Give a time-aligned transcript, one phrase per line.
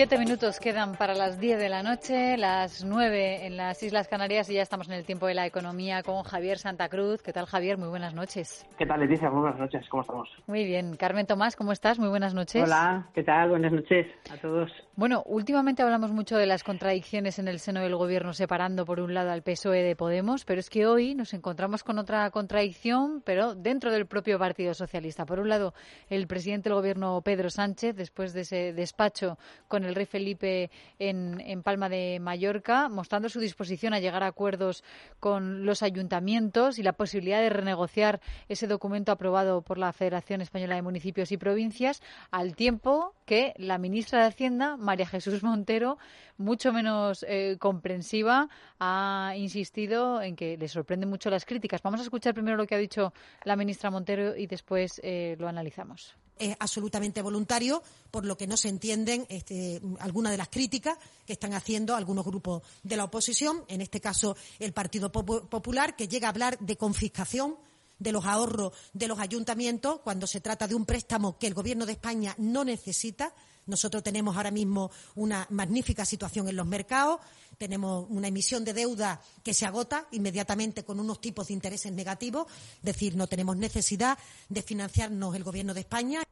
[0.00, 4.48] Siete minutos quedan para las diez de la noche, las nueve en las Islas Canarias
[4.48, 7.20] y ya estamos en el tiempo de la economía con Javier Santa Cruz.
[7.20, 7.76] ¿Qué tal, Javier?
[7.76, 8.66] Muy buenas noches.
[8.78, 9.28] ¿Qué tal, Leticia?
[9.28, 9.86] Muy buenas noches.
[9.90, 10.30] ¿Cómo estamos?
[10.46, 10.96] Muy bien.
[10.96, 11.98] Carmen Tomás, ¿cómo estás?
[11.98, 12.62] Muy buenas noches.
[12.62, 13.50] Hola, ¿qué tal?
[13.50, 14.72] Buenas noches a todos.
[14.96, 19.12] Bueno, últimamente hablamos mucho de las contradicciones en el seno del gobierno, separando por un
[19.12, 23.54] lado al PSOE de Podemos, pero es que hoy nos encontramos con otra contradicción, pero
[23.54, 25.26] dentro del propio Partido Socialista.
[25.26, 25.74] Por un lado,
[26.08, 29.38] el presidente del gobierno, Pedro Sánchez, después de ese despacho
[29.68, 34.84] con el rey Felipe en, Palma de Mallorca, mostrando su disposición a llegar a acuerdos
[35.18, 40.74] con los ayuntamientos y la posibilidad de renegociar ese documento aprobado por la Federación Española
[40.74, 45.98] de Municipios y Provincias, al tiempo que la ministra de Hacienda, María Jesús Montero,
[46.36, 51.82] mucho menos eh, comprensiva, ha insistido en que le sorprenden mucho las críticas.
[51.82, 53.12] Vamos a escuchar primero lo que ha dicho
[53.44, 58.56] la ministra Montero y después eh, lo analizamos es absolutamente voluntario, por lo que no
[58.56, 63.64] se entienden este, algunas de las críticas que están haciendo algunos grupos de la oposición,
[63.68, 67.56] en este caso el Partido Popular, que llega a hablar de confiscación
[68.00, 71.86] de los ahorros de los ayuntamientos cuando se trata de un préstamo que el Gobierno
[71.86, 73.32] de España no necesita.
[73.66, 77.20] Nosotros tenemos ahora mismo una magnífica situación en los mercados,
[77.58, 82.46] tenemos una emisión de deuda que se agota inmediatamente con unos tipos de intereses negativos,
[82.78, 86.22] es decir, no tenemos necesidad de financiarnos el Gobierno de España.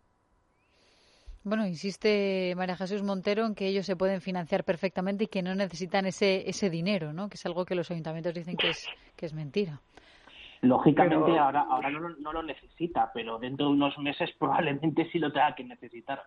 [1.48, 5.54] Bueno, insiste María Jesús Montero en que ellos se pueden financiar perfectamente y que no
[5.54, 7.30] necesitan ese, ese dinero, ¿no?
[7.30, 9.80] Que es algo que los ayuntamientos dicen que es, que es mentira.
[10.60, 15.32] Lógicamente ahora, ahora no, no, lo necesita, pero dentro de unos meses probablemente sí lo
[15.32, 16.22] tenga que necesitar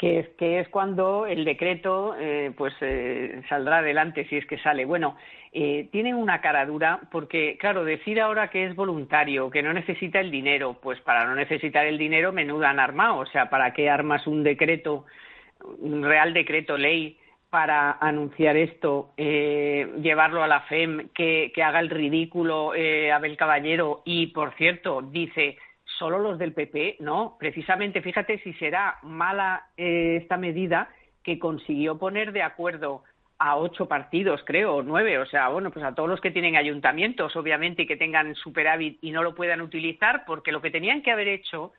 [0.00, 4.56] que es, que es cuando el decreto eh, pues eh, saldrá adelante si es que
[4.56, 4.86] sale.
[4.86, 5.14] Bueno,
[5.52, 10.18] eh, tienen una cara dura porque, claro, decir ahora que es voluntario, que no necesita
[10.18, 13.18] el dinero, pues para no necesitar el dinero menuda han armado.
[13.18, 15.04] O sea, ¿para qué armas un decreto,
[15.80, 17.18] un real decreto ley
[17.50, 22.72] para anunciar esto, eh, llevarlo a la FEM, que, que haga el ridículo
[23.12, 25.58] Abel Caballero y, por cierto, dice
[26.00, 30.88] solo los del PP, no, precisamente fíjate si será mala eh, esta medida
[31.22, 33.04] que consiguió poner de acuerdo
[33.38, 36.56] a ocho partidos, creo, o nueve, o sea, bueno, pues a todos los que tienen
[36.56, 41.02] ayuntamientos, obviamente, y que tengan superávit y no lo puedan utilizar, porque lo que tenían
[41.02, 41.72] que haber hecho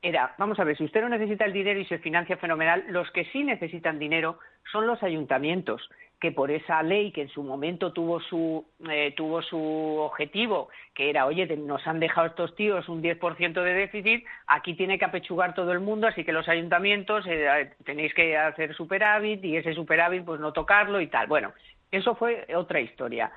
[0.00, 3.10] era, vamos a ver, si usted no necesita el dinero y se financia fenomenal, los
[3.10, 4.38] que sí necesitan dinero
[4.70, 5.88] son los ayuntamientos,
[6.20, 11.10] que por esa ley que en su momento tuvo su, eh, tuvo su objetivo, que
[11.10, 15.54] era, oye, nos han dejado estos tíos un 10% de déficit, aquí tiene que apechugar
[15.54, 20.24] todo el mundo, así que los ayuntamientos eh, tenéis que hacer superávit y ese superávit
[20.24, 21.26] pues no tocarlo y tal.
[21.26, 21.52] Bueno,
[21.90, 23.32] eso fue otra historia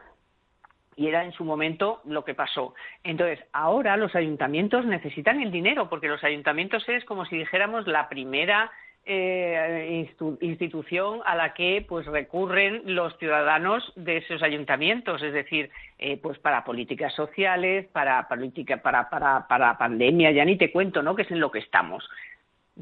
[0.95, 2.73] y era en su momento lo que pasó.
[3.03, 8.09] Entonces, ahora los ayuntamientos necesitan el dinero, porque los ayuntamientos es como si dijéramos la
[8.09, 8.71] primera
[9.03, 10.07] eh,
[10.41, 16.37] institución a la que pues recurren los ciudadanos de esos ayuntamientos, es decir, eh, pues
[16.37, 21.15] para políticas sociales, para política, para, para, para pandemia, ya ni te cuento, ¿no?
[21.15, 22.07] Que es en lo que estamos.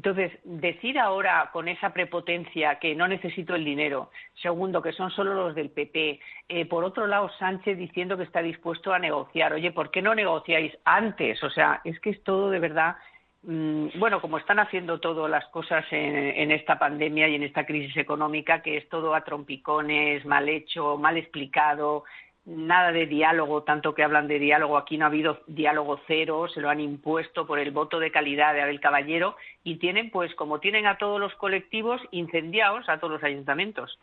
[0.00, 5.34] Entonces, decir ahora con esa prepotencia que no necesito el dinero, segundo, que son solo
[5.34, 9.72] los del PP, eh, por otro lado, Sánchez diciendo que está dispuesto a negociar, oye,
[9.72, 11.42] ¿por qué no negociáis antes?
[11.44, 12.96] O sea, es que es todo de verdad,
[13.42, 17.66] mm, bueno, como están haciendo todas las cosas en, en, esta pandemia y en esta
[17.66, 22.04] crisis económica, que es todo a trompicones, mal hecho, mal explicado,
[22.50, 26.60] nada de diálogo, tanto que hablan de diálogo, aquí no ha habido diálogo cero, se
[26.60, 30.58] lo han impuesto por el voto de calidad de Abel Caballero y tienen, pues, como
[30.58, 33.98] tienen a todos los colectivos, incendiados a todos los ayuntamientos.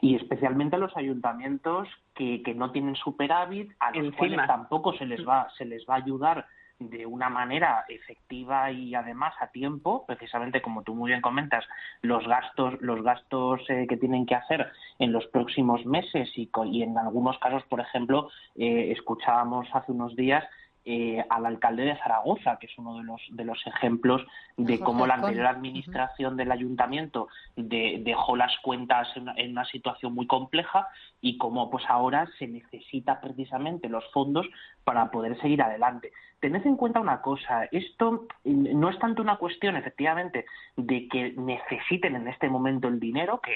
[0.00, 5.06] Y especialmente a los ayuntamientos que, que no tienen superávit, a los cuales tampoco se
[5.06, 6.46] les va, se les va a ayudar
[6.90, 11.64] de una manera efectiva y además a tiempo, precisamente como tú muy bien comentas,
[12.02, 16.82] los gastos, los gastos eh, que tienen que hacer en los próximos meses y, y
[16.82, 20.44] en algunos casos, por ejemplo, eh, escuchábamos hace unos días
[20.84, 24.26] eh, al alcalde de Zaragoza, que es uno de los, de los ejemplos
[24.56, 30.88] de cómo la anterior administración del ayuntamiento dejó las cuentas en, una situación muy compleja
[31.20, 34.46] y cómo pues ahora se necesita precisamente los fondos
[34.84, 36.12] para poder seguir adelante.
[36.40, 40.46] Tened en cuenta una cosa, esto no es tanto una cuestión efectivamente
[40.76, 43.52] de que necesiten en este momento el dinero, que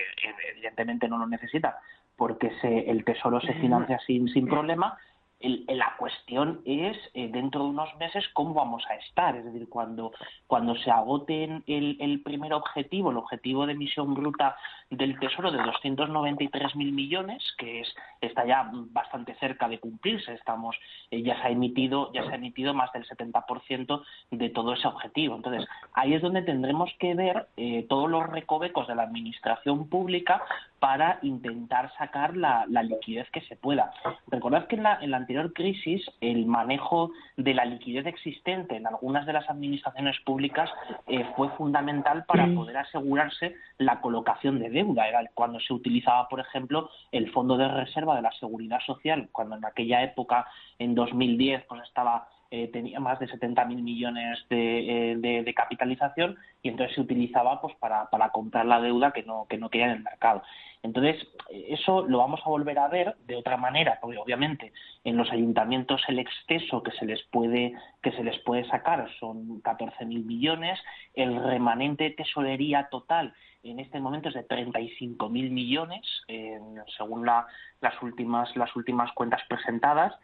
[0.53, 1.73] evidentemente no lo necesitan
[2.17, 4.97] porque se, el tesoro se financia sin, sin problema,
[5.41, 9.37] la cuestión es, eh, dentro de unos meses, cómo vamos a estar.
[9.37, 10.13] Es decir, cuando,
[10.47, 14.57] cuando se agote el, el primer objetivo, el objetivo de emisión bruta
[14.91, 20.33] del Tesoro de 293.000 millones, que es, está ya bastante cerca de cumplirse.
[20.35, 20.77] Estamos,
[21.11, 24.87] eh, ya se ha emitido, ya se ha emitido más del 70% de todo ese
[24.87, 25.37] objetivo.
[25.37, 30.43] Entonces, ahí es donde tendremos que ver eh, todos los recovecos de la administración pública
[30.79, 33.93] para intentar sacar la, liquidez que se pueda.
[34.29, 38.87] Recordad que en la, en la anterior crisis el manejo de la liquidez existente en
[38.87, 40.71] algunas de las administraciones públicas
[41.07, 45.09] eh, fue fundamental para poder asegurarse la colocación de deuda.
[45.09, 49.57] Era cuando se utilizaba, por ejemplo, el Fondo de Reserva de la Seguridad Social, cuando
[49.57, 50.47] en aquella época,
[50.79, 56.95] en 2010, pues estaba eh, tenía más de 70.000 millones eh, de, capitalización y entonces
[56.95, 60.03] se utilizaba pues para, para comprar la deuda que no, que no quería en el
[60.03, 60.43] mercado.
[60.83, 61.17] Entonces,
[61.51, 64.73] eso lo vamos a volver a ver de otra manera, porque obviamente
[65.03, 69.63] en los ayuntamientos el exceso que se les puede, que se les puede sacar son
[69.63, 70.79] 14.000 millones,
[71.15, 73.35] el remanente de tesorería total
[73.71, 76.05] en este momento es de 35.000 millones,
[76.97, 80.15] según las, últimas, las últimas cuentas presentadas,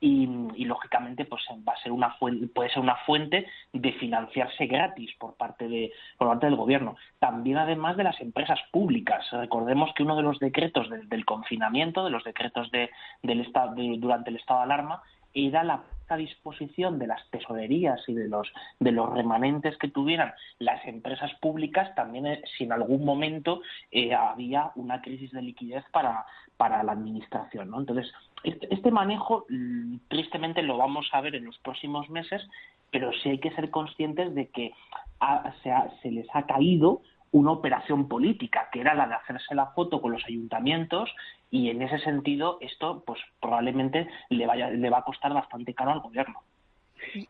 [0.00, 5.10] y, lógicamente pues va a ser una fuente, puede ser una fuente de financiarse gratis
[5.18, 6.96] por parte de por parte del gobierno.
[7.18, 9.26] También además de las empresas públicas.
[9.30, 12.90] Recordemos que uno de los decretos del confinamiento de los decretos de,
[13.22, 15.02] del estado durante el estado de alarma
[15.34, 15.82] era la
[16.16, 18.48] disposición de las tesorerías y de los
[18.78, 24.14] de los remanentes que tuvieran las empresas públicas también eh, si en algún momento eh,
[24.14, 26.24] había una crisis de liquidez para
[26.56, 27.80] para la administración ¿no?
[27.80, 28.12] entonces
[28.44, 32.46] este, este, manejo mm, tristemente lo vamos a ver en los próximos meses
[32.90, 34.72] pero sí hay que ser conscientes de que
[36.02, 40.12] se les ha caído una operación política, que era la de hacerse la foto con
[40.12, 41.14] los ayuntamientos
[41.50, 45.92] y en ese sentido esto pues probablemente le, vaya, le va a costar bastante caro
[45.92, 46.42] al gobierno.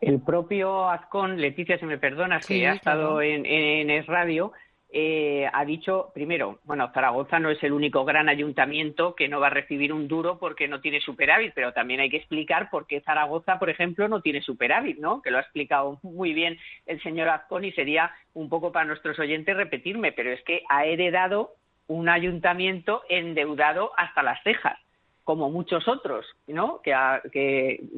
[0.01, 4.51] El propio Azcón, Leticia, si me perdonas, que ha estado en, en Es Radio,
[4.93, 9.47] eh, ha dicho, primero, bueno, Zaragoza no es el único gran ayuntamiento que no va
[9.47, 12.99] a recibir un duro porque no tiene superávit, pero también hay que explicar por qué
[12.99, 15.21] Zaragoza, por ejemplo, no tiene superávit, ¿no?
[15.21, 19.17] Que lo ha explicado muy bien el señor Azcón y sería un poco para nuestros
[19.17, 21.55] oyentes repetirme, pero es que ha heredado
[21.87, 24.77] un ayuntamiento endeudado hasta las cejas
[25.23, 26.81] como muchos otros, ¿no?
[26.81, 26.91] Que,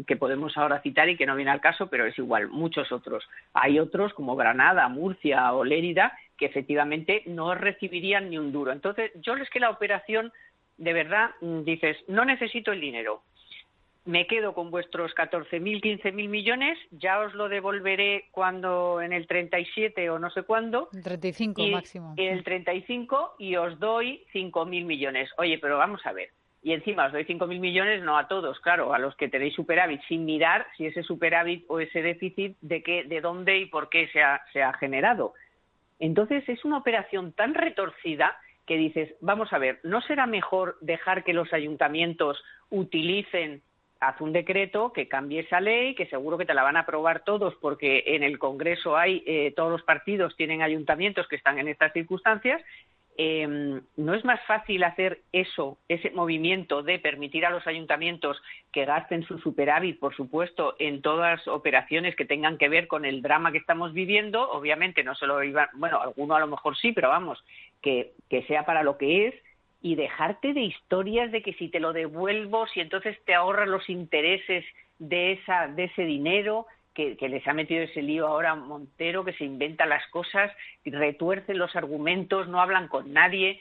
[0.06, 3.28] que, podemos ahora citar y que no viene al caso, pero es igual, muchos otros.
[3.54, 8.74] Hay otros como Granada, Murcia o Lérida que efectivamente no recibirían ni un duro.
[8.74, 10.34] Entonces, yo es que la operación,
[10.78, 13.22] de verdad, mm, dices, no necesito el dinero.
[14.04, 20.10] Me quedo con vuestros 14.000, 15.000 millones, ya os lo devolveré cuando en el 37
[20.10, 20.90] o no sé cuándo.
[20.94, 22.14] El 35 máximo.
[22.18, 25.30] En el 35 y os doy 5.000 millones.
[25.38, 26.32] Oye, pero vamos a ver
[26.64, 30.02] y encima os doy 5.000 millones, no a todos, claro, a los que tenéis superávit,
[30.08, 34.08] sin mirar si ese superávit o ese déficit de qué, de dónde y por qué
[34.08, 35.34] se ha, se ha generado.
[36.04, 41.24] Entonces es una operación tan retorcida que dices, vamos a ver, ¿no será mejor dejar
[41.24, 43.62] que los ayuntamientos utilicen,
[44.02, 47.24] haz un decreto que cambie esa ley, que seguro que te la van a aprobar
[47.24, 51.70] todos porque en el Congreso hay, eh, todos los partidos tienen ayuntamientos que están en
[51.70, 52.62] estas circunstancias
[53.18, 58.86] eh, ¿no es más fácil hacer eso, ese movimiento de permitir a los ayuntamientos que
[58.86, 63.52] gasten su superávit, por supuesto, en todas operaciones que tengan que ver con el drama
[63.52, 64.50] que estamos viviendo?
[64.52, 67.44] Obviamente no se lo iban, bueno, alguno a lo mejor sí, pero vamos,
[67.82, 69.36] que, que sea para lo que es
[69.82, 73.90] y dejarte de historias de que si te lo devuelvo, si entonces te ahorras los
[73.90, 74.66] intereses
[74.98, 79.46] de, esa, de ese dinero, que, les ha metido ese lío ahora Montero, que se
[79.46, 80.52] inventa las cosas,
[80.86, 83.60] retuercen los argumentos, no hablan con nadie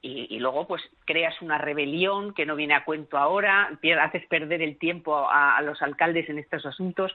[0.00, 4.78] y, luego pues creas una rebelión que no viene a cuento ahora, haces perder el
[4.78, 7.14] tiempo a, los alcaldes en estos asuntos.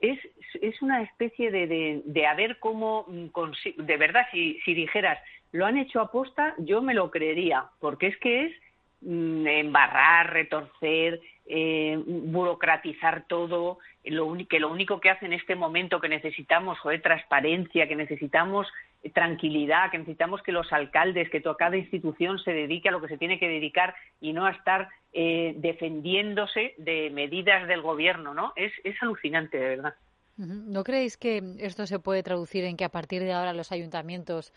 [0.00, 0.18] Es,
[0.60, 5.18] es una especie de, de, de a ver cómo, de verdad, si, si dijeras,
[5.52, 8.73] lo han hecho aposta, yo me lo creería, porque es que es mm,
[9.06, 16.08] embarrar, retorcer, eh, burocratizar todo, lo que lo único que hace en este momento que
[16.08, 18.66] necesitamos joder, transparencia, que necesitamos
[19.12, 23.08] tranquilidad, que necesitamos que los alcaldes, que toda cada institución se dedique a lo que
[23.08, 28.52] se tiene que dedicar y no a estar eh, defendiéndose de medidas del gobierno, ¿no?
[28.56, 29.94] Es, es alucinante, de verdad.
[30.36, 34.52] ¿No creéis que esto se puede traducir en que a partir de ahora los ayuntamientos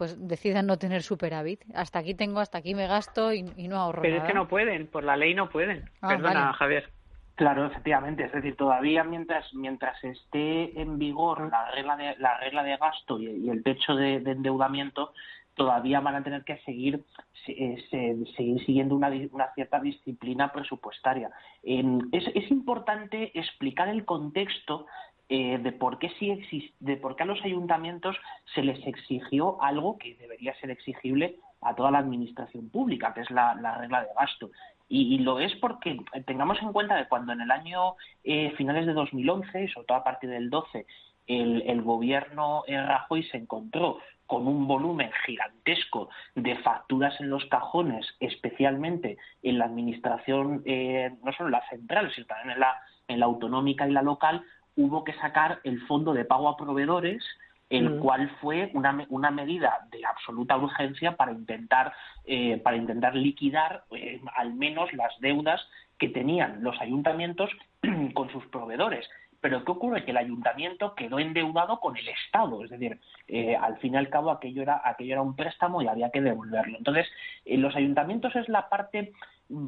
[0.00, 1.60] pues decidan no tener superávit?
[1.74, 4.86] Hasta aquí tengo, hasta aquí me gasto y, no ahorro Pero es que no pueden,
[4.86, 5.90] por la ley no pueden.
[6.00, 6.88] Ah, Perdona, Javier.
[7.34, 8.24] Claro, efectivamente.
[8.24, 13.20] Es decir, todavía mientras mientras esté en vigor la regla de la regla de gasto
[13.20, 15.12] y, el techo de, endeudamiento,
[15.52, 17.04] todavía van a tener que seguir,
[17.44, 19.10] seguir siguiendo una,
[19.54, 21.30] cierta disciplina presupuestaria.
[21.62, 24.86] Es, es importante explicar el contexto
[25.30, 28.16] eh, de por qué sí de por qué a los ayuntamientos
[28.54, 33.30] se les exigió algo que debería ser exigible a toda la administración pública, que es
[33.30, 34.50] la, regla de gasto.
[34.88, 37.94] Y, lo es porque tengamos en cuenta que cuando en el año
[38.24, 40.84] eh, finales de 2011, sobre todo a partir del 12,
[41.28, 43.98] el, el gobierno Rajoy se encontró
[44.30, 51.32] con un volumen gigantesco de facturas en los cajones, especialmente en la administración, eh, no
[51.32, 54.44] solo en la central, sino también en la, en la autonómica y la local,
[54.76, 57.24] hubo que sacar el fondo de pago a proveedores,
[57.68, 58.00] el mm.
[58.00, 61.92] cual fue una, una, medida de absoluta urgencia para intentar,
[62.24, 65.60] eh, para intentar liquidar eh, al menos las deudas
[65.98, 67.50] que tenían los ayuntamientos
[68.14, 69.08] con sus proveedores.
[69.40, 70.04] Pero ¿qué ocurre?
[70.04, 74.10] Que el ayuntamiento quedó endeudado con el Estado, es decir, eh, al fin y al
[74.10, 76.76] cabo aquello era, aquello era un préstamo y había que devolverlo.
[76.76, 77.06] Entonces,
[77.46, 79.12] los ayuntamientos es la parte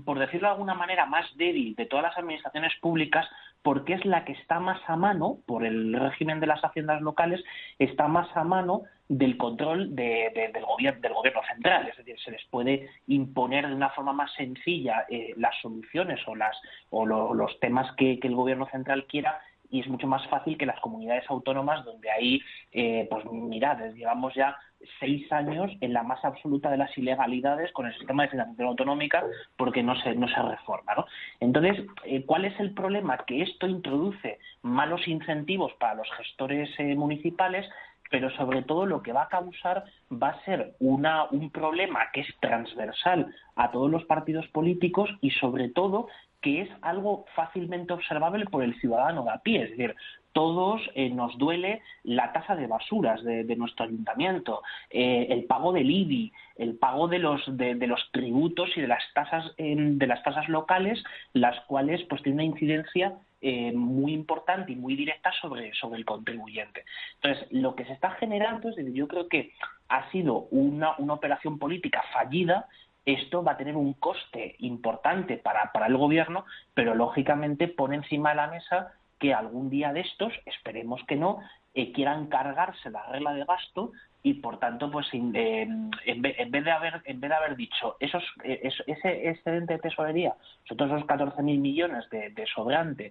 [0.05, 3.27] por decirlo de alguna manera, más débil de todas las administraciones públicas
[3.63, 7.43] porque es la que está más a mano, por el régimen de las haciendas locales,
[7.79, 11.89] está más a mano del control del, gobierno, del gobierno central.
[11.89, 16.35] Es decir, se les puede imponer de una forma más sencilla eh, las soluciones o,
[16.35, 16.57] las,
[16.91, 19.41] o los temas que, el gobierno central quiera
[19.73, 22.41] y es mucho más fácil que las comunidades autónomas donde ahí,
[22.73, 24.57] eh, pues mirad, llevamos ya
[25.01, 29.25] seis años en la más absoluta de las ilegalidades con el sistema de financiación autonómica
[29.57, 30.95] porque no se, no se reforma.
[30.95, 31.07] ¿no?
[31.41, 33.17] Entonces, eh, ¿cuál es el problema?
[33.27, 37.67] Que esto introduce malos incentivos para los gestores eh, municipales
[38.11, 42.21] pero sobre todo lo que va a causar va a ser una, un problema que
[42.21, 46.09] es transversal a todos los partidos políticos y sobre todo
[46.43, 49.63] que es algo fácilmente observable por el ciudadano de a pie.
[49.63, 49.95] Es decir,
[50.33, 55.91] todos eh, nos duele la tasa de basuras de, nuestro ayuntamiento, eh, el pago del
[55.91, 60.49] IBI, el pago de los, de, los tributos y de las tasas de las tasas
[60.49, 66.05] locales, las cuales pues tienen una incidencia eh, muy importante y muy directa sobre, el
[66.05, 66.85] contribuyente.
[67.15, 69.53] Entonces, lo que se está generando es decir, yo creo que
[69.89, 72.67] ha sido una operación política fallida
[73.05, 76.45] esto va a tener un coste importante para, para el gobierno,
[76.75, 81.41] pero lógicamente pone encima de la mesa que algún día de estos, esperemos que no,
[81.75, 83.93] eh, quieran cargarse la regla de gasto
[84.23, 88.23] y por tanto pues eh, en, vez, de haber en vez de haber dicho esos,
[88.45, 90.35] eh, ese excedente de tesorería
[90.77, 93.11] todos esos 14.000 millones de, de sobrante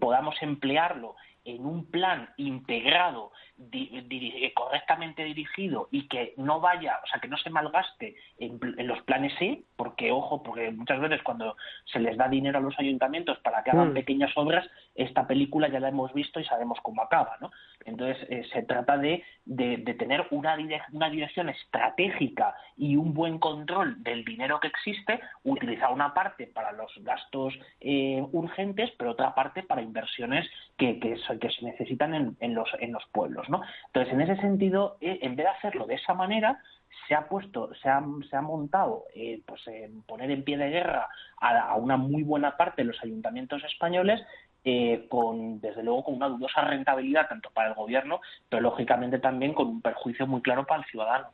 [0.00, 3.32] podamos emplearlo en un plan integrado,
[4.54, 9.32] correctamente dirigido y que no vaya, o sea, que no se malgaste en, los planes
[9.40, 13.62] E, porque ojo, porque muchas veces cuando se les da dinero a los ayuntamientos para
[13.62, 13.94] que hagan mm.
[13.94, 14.66] pequeñas obras,
[15.02, 17.50] esta película ya la hemos visto y sabemos cómo acaba, ¿no?
[17.84, 20.56] Entonces eh, se trata de, de, tener una,
[20.92, 26.72] una dirección estratégica y un buen control del dinero que existe, utilizar una parte para
[26.72, 32.68] los gastos eh, urgentes, pero otra parte para inversiones que, que, se necesitan en, los,
[32.78, 33.48] en los pueblos.
[33.48, 33.62] ¿no?
[33.86, 36.60] Entonces, en ese sentido, eh, en vez de hacerlo de esa manera,
[37.08, 40.70] se ha puesto, se ha, se ha montado, eh, pues en poner en pie de
[40.70, 41.08] guerra
[41.40, 44.20] a, una muy buena parte de los ayuntamientos españoles
[44.64, 49.54] eh, con, desde luego, con una dudosa rentabilidad tanto para el gobierno, pero lógicamente también
[49.54, 51.28] con un perjuicio muy claro para el ciudadano.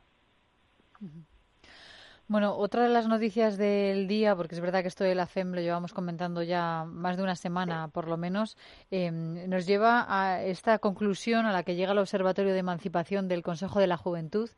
[2.29, 5.53] Bueno, otra de las noticias del día, porque es verdad que esto de la FEM
[5.53, 8.57] lo llevamos comentando ya más de una semana, por lo menos,
[8.91, 13.43] em, nos lleva a esta conclusión a la que llega el Observatorio de Emancipación del
[13.43, 14.49] Consejo de la Juventud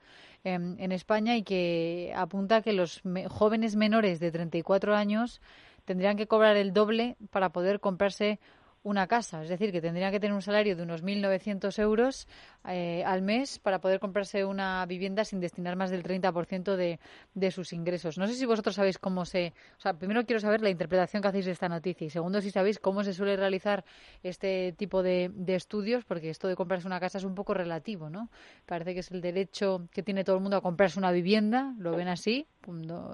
[0.43, 5.39] em, en España y que apunta que los jóvenes menores de 34 años
[5.85, 8.39] tendrían que cobrar el doble para poder comprarse
[8.83, 12.27] una casa, es decir, que tendría que tener un salario de unos 1.900 euros
[12.67, 16.99] eh, al mes para poder comprarse una vivienda sin destinar más del 30% de,
[17.33, 18.17] de sus ingresos.
[18.17, 19.53] No sé si vosotros sabéis cómo se...
[19.77, 22.51] O sea, primero quiero saber la interpretación que hacéis de esta noticia y segundo si
[22.51, 23.83] sabéis cómo se suele realizar
[24.23, 28.09] este tipo de, de estudios, porque esto de comprarse una casa es un poco relativo,
[28.09, 28.29] ¿no?
[28.65, 31.95] Parece que es el derecho que tiene todo el mundo a comprarse una vivienda, lo
[31.95, 32.47] ven así,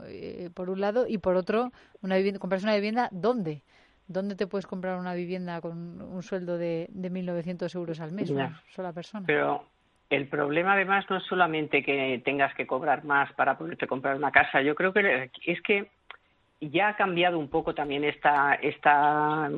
[0.08, 3.64] eh, por un lado, y por otro, una vivienda, comprarse una vivienda, ¿dónde?
[4.08, 8.30] ¿Dónde te puedes comprar una vivienda con un sueldo de, de 1.900 euros al mes,
[8.30, 9.26] una sola persona?
[9.26, 9.66] Pero
[10.10, 14.32] el problema además no es solamente que tengas que cobrar más para poderte comprar una
[14.32, 14.62] casa.
[14.62, 15.90] Yo creo que es que
[16.62, 19.50] ya ha cambiado un poco también esta esta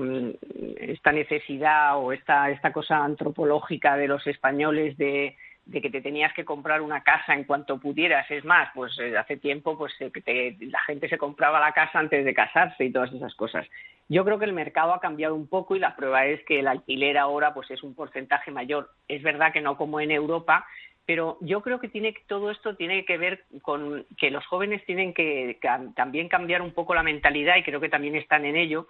[0.78, 5.36] esta necesidad o esta esta cosa antropológica de los españoles de
[5.68, 8.30] de que te tenías que comprar una casa en cuanto pudieras.
[8.32, 12.24] Es más, pues eh, hace tiempo pues eh, la gente se compraba la casa antes
[12.24, 13.68] de casarse y todas esas cosas.
[14.08, 16.68] Yo creo que el mercado ha cambiado un poco y la prueba es que el
[16.68, 18.90] alquiler ahora pues es un porcentaje mayor.
[19.08, 20.66] Es verdad que no como en Europa,
[21.06, 25.14] pero yo creo que tiene todo esto tiene que ver con que los jóvenes tienen
[25.14, 25.60] que
[25.96, 28.88] también cambiar un poco la mentalidad y creo que también están en ello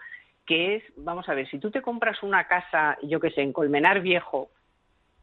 [0.47, 3.51] que es, vamos a ver, si tú te compras una casa, yo qué sé, en
[3.51, 4.49] Colmenar Viejo,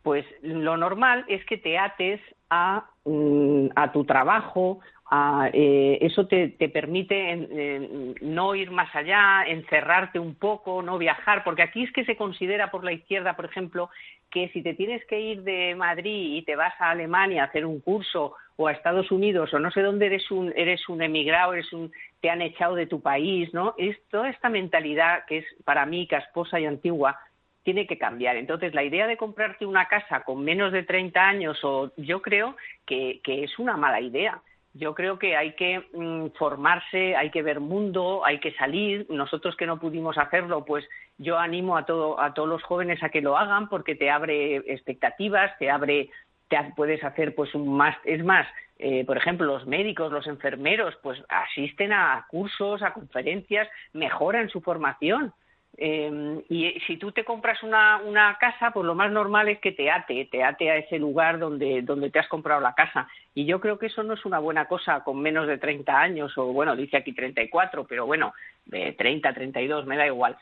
[0.05, 2.21] pues lo normal es que te ates
[2.51, 4.81] a, mm, a tu trabajo,
[5.11, 11.43] a, eh, eso te, te permite no ir más allá, encerrarte un poco, no viajar,
[11.43, 13.89] porque aquí es que se considera por la izquierda, por ejemplo,
[14.31, 17.65] que si te tienes que ir de Madrid y te vas a Alemania a hacer
[17.65, 21.55] un curso o a Estados Unidos o no sé dónde eres un eres un emigrado,
[21.55, 23.75] eres un te han echado de tu país, ¿no?
[23.79, 27.19] Es toda esta mentalidad que es para mí casposa y antigua
[27.65, 28.37] tiene que cambiar.
[28.37, 32.57] Entonces, la idea de comprarte una casa con menos de 30 años, o yo creo
[32.87, 34.41] que, es una mala idea.
[34.75, 39.07] Yo creo que hay que mm, formarse, hay que ver mundo, hay que salir.
[39.09, 40.85] Nosotros que no pudimos hacerlo, pues
[41.17, 44.57] yo animo a, todo, a todos los jóvenes a que lo hagan porque te abre
[44.57, 46.11] expectativas, te abre,
[46.49, 48.47] te puedes hacer pues un más, es más,
[48.79, 54.61] eh, por ejemplo, los médicos, los enfermeros, pues asisten a cursos, a conferencias, mejoran su
[54.61, 55.33] formación
[55.77, 59.73] eh, y si tú te compras una, una, casa, pues lo más normal es que
[59.73, 63.09] te ate, te ate a ese lugar donde, donde te has comprado la casa.
[63.35, 66.37] Y yo creo que eso no es una buena cosa con menos de 30 años,
[66.39, 68.35] o bueno, dice aquí 34, pero bueno,
[68.67, 70.37] de 30, 32, me da igual.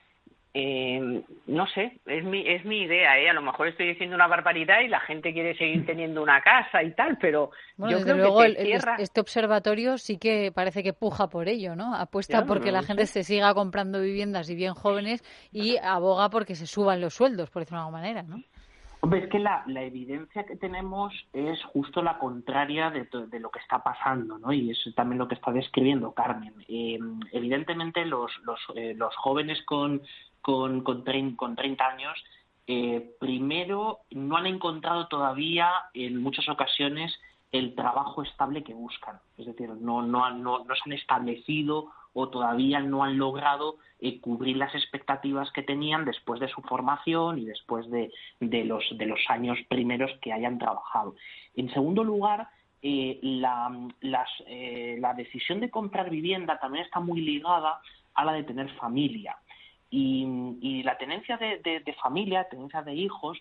[0.54, 3.30] Eh, no sé, es mi, es mi idea, ¿eh?
[3.30, 6.82] A lo mejor estoy diciendo una barbaridad y la gente quiere seguir teniendo una casa
[6.82, 11.48] y tal, pero yo creo luego que este observatorio sí que parece que puja por
[11.48, 11.94] ello, ¿no?
[11.94, 16.66] Apuesta porque la gente se siga comprando viviendas y bien jóvenes y aboga porque se
[16.66, 18.42] suban los sueldos, por decirlo de alguna manera, ¿no?
[19.04, 23.50] Hombre, es que la, la, evidencia que tenemos es justo la contraria de, de, lo
[23.50, 24.52] que está pasando, ¿no?
[24.52, 26.54] Y es también lo que está describiendo Carmen.
[26.68, 27.00] Eh,
[27.32, 30.02] evidentemente, los, los, eh, los jóvenes con,
[30.42, 32.24] con, con, 30 años,
[32.66, 37.18] eh, primero no han encontrado todavía en muchas ocasiones
[37.52, 39.20] el trabajo estable que buscan.
[39.38, 44.20] Es decir, no, no, no, no se han establecido o todavía no han logrado eh,
[44.20, 49.06] cubrir las expectativas que tenían después de su formación y después de, de, los, de
[49.06, 51.14] los años primeros que hayan trabajado.
[51.54, 52.48] En segundo lugar,
[52.82, 54.28] eh, la, las,
[54.98, 57.80] la decisión de comprar vivienda también está muy ligada
[58.14, 59.36] a la de tener familia.
[59.94, 63.38] Y, la tenencia de, de, familia, tenencia de hijos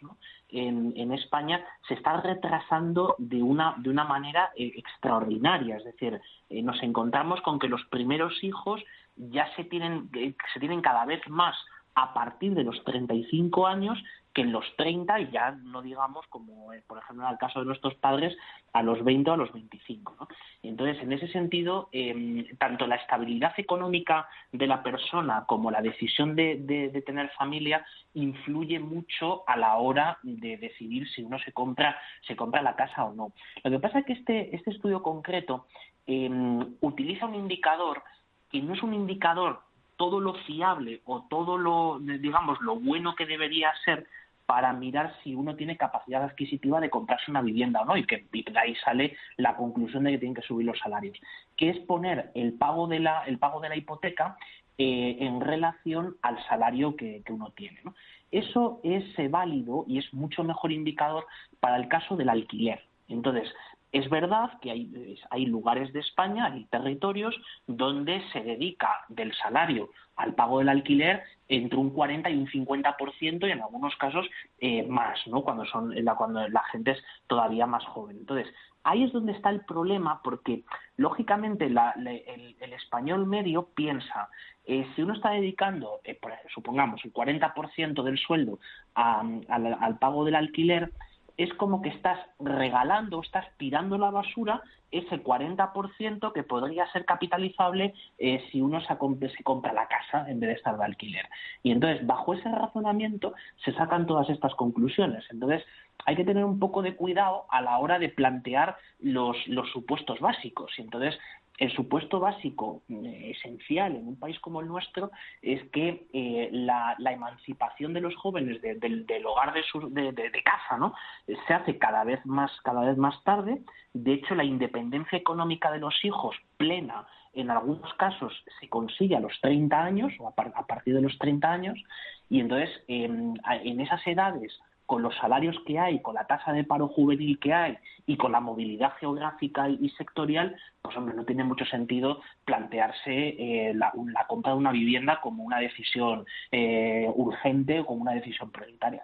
[0.50, 5.78] en, España se está retrasando de una, de una manera eh, extraordinaria.
[5.78, 8.84] Es decir, eh, nos encontramos con que los primeros hijos
[9.16, 11.56] ya se tienen, eh, se tienen cada vez más
[11.95, 14.01] a partir de los 35 años
[14.34, 17.60] que en los 30 y ya no digamos como eh, por ejemplo en el caso
[17.60, 18.38] de nuestros padres
[18.71, 20.27] a los 20 o a los 25 ¿no?
[20.63, 26.36] entonces en ese sentido em, tanto la estabilidad económica de la persona como la decisión
[26.36, 31.99] de, de, tener familia influye mucho a la hora de decidir si uno se compra
[32.25, 35.67] se compra la casa o no lo que pasa es que este este estudio concreto
[36.06, 38.01] em, utiliza un indicador
[38.49, 39.62] que no es un indicador
[40.02, 44.08] todo lo fiable o todo lo, digamos, lo bueno que debería ser
[44.48, 48.26] para mirar si uno tiene capacidad adquisitiva de comprarse una vivienda o no, y que
[48.32, 51.20] de ahí sale la conclusión de que tienen que subir los salarios,
[51.56, 54.38] que es poner el pago de la, el pago de la hipoteca
[54.80, 57.84] eh, en relación al salario que, uno tiene.
[58.32, 61.28] Eso es válido y es mucho mejor indicador
[61.60, 62.82] para el caso del alquiler.
[63.08, 63.54] Entonces,
[63.91, 67.36] es verdad que hay, lugares de España, hay territorios
[67.67, 73.47] donde se dedica del salario al pago del alquiler entre un 40 y un 50%
[73.47, 74.25] y en algunos casos
[74.60, 75.41] eh, más, ¿no?
[75.41, 78.17] Cuando, son, la, cuando la gente es todavía más joven.
[78.19, 80.63] Entonces, ahí es donde está el problema porque,
[80.95, 84.30] lógicamente, el, español medio piensa,
[84.63, 86.17] eh, si uno está dedicando, eh,
[86.54, 88.60] supongamos, el 40% del sueldo
[88.95, 90.93] al pago del alquiler,
[91.38, 97.94] es como que estás regalando, estás tirando la basura ese 40% que podría ser capitalizable
[98.17, 101.28] eh, si uno se, se, compra la casa en vez de estar de alquiler.
[101.63, 105.24] Y entonces, bajo ese razonamiento, se sacan todas estas conclusiones.
[105.32, 105.63] Entonces,
[106.06, 110.20] hay que tener un poco de cuidado a la hora de plantear los, los supuestos
[110.20, 110.72] básicos.
[110.78, 111.17] Y entonces,
[111.62, 115.12] el supuesto básico eh, esencial en un país como el nuestro
[115.43, 120.95] es que eh, la, emancipación de los jóvenes del hogar de, su, de, casa ¿no?
[121.28, 123.62] se hace cada vez más cada vez más tarde
[123.93, 129.19] de hecho la independencia económica de los hijos plena en algunos casos se consigue a
[129.19, 131.84] los 30 años o a, partir de los 30 años
[132.28, 134.60] y entonces en esas edades
[134.91, 138.34] con los salarios que hay, con la tasa de paro juvenil que hay y con
[138.34, 143.93] la movilidad geográfica y, sectorial, pues hombre, no tiene mucho sentido plantearse eh, la,
[144.27, 149.04] compra de una vivienda como una decisión eh, urgente o como una decisión prioritaria.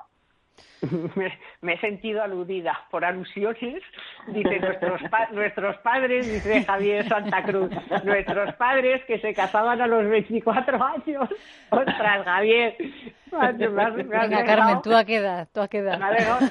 [1.62, 3.84] me, he sentido aludida por alusiones.
[4.28, 7.72] Dice nuestros, nuestros padres, dice Javier Santa Cruz,
[8.04, 11.30] nuestros padres que se casaban a los 24 años.
[11.70, 12.76] Ostras, Javier.
[13.32, 15.48] Venga, Carmen, ¿tú a qué edad?
[15.54, 16.00] ¿Tú a qué edad?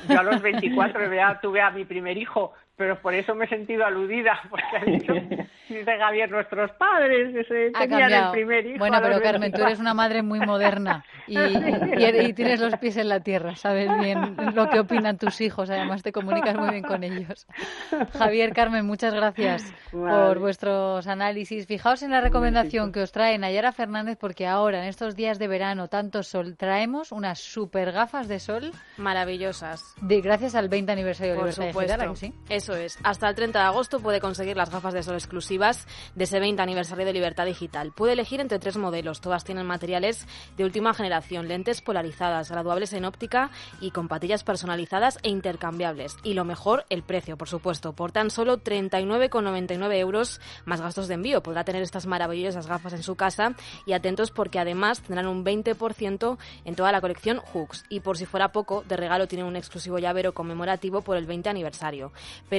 [0.08, 3.48] Yo a los 24 ya tuve a mi primer hijo pero por eso me he
[3.48, 5.12] sentido aludida, porque ha dicho,
[5.68, 8.78] dice Javier, nuestros padres, que se tenían el primer hijo.
[8.78, 13.08] Bueno, pero Carmen, tú eres una madre muy moderna y, y, tienes los pies en
[13.08, 17.02] la tierra, sabes bien lo que opinan tus hijos, además te comunicas muy bien con
[17.02, 17.46] ellos.
[18.18, 21.66] Javier, Carmen, muchas gracias por vuestros análisis.
[21.66, 25.48] Fijaos en la recomendación que os trae Nayara Fernández, porque ahora, en estos días de
[25.48, 28.72] verano, tanto sol, traemos unas super gafas de sol.
[28.96, 29.94] Maravillosas.
[30.00, 32.34] De, gracias al 20 aniversario de Libertad Digital, ¿sí?
[32.66, 32.98] Eso es.
[33.04, 36.60] Hasta el 30 de agosto puede conseguir las gafas de sol exclusivas de ese 20
[36.60, 37.92] aniversario de Libertad Digital.
[37.92, 39.20] Puede elegir entre tres modelos.
[39.20, 40.26] Todas tienen materiales
[40.56, 43.50] de última generación, lentes polarizadas, graduables en óptica
[43.80, 46.16] y con patillas personalizadas e intercambiables.
[46.24, 47.92] Y lo mejor, el precio, por supuesto.
[47.92, 51.44] Por tan solo 39,99 euros más gastos de envío.
[51.44, 53.54] Podrá tener estas maravillosas gafas en su casa
[53.86, 57.84] y atentos porque además tendrán un 20% en toda la colección Hooks.
[57.88, 61.48] Y por si fuera poco, de regalo tienen un exclusivo llavero conmemorativo por el 20
[61.48, 62.10] aniversario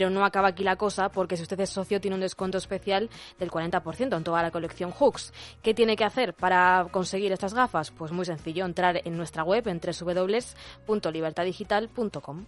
[0.09, 3.51] no acaba aquí la cosa porque si usted es socio tiene un descuento especial del
[3.51, 5.33] 40% en toda la colección Hooks.
[5.61, 7.91] ¿Qué tiene que hacer para conseguir estas gafas?
[7.91, 12.45] Pues muy sencillo, entrar en nuestra web en www.libertadigital.com.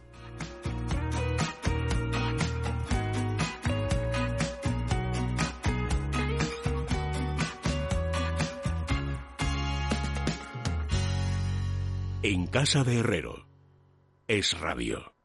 [12.21, 13.47] En casa de Herrero.
[14.27, 15.18] Es rabio.